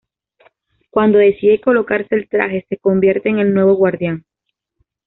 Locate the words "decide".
1.19-1.61